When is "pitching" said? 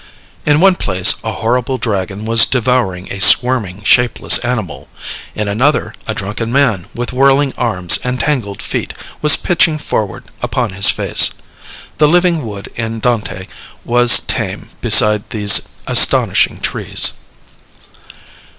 9.37-9.77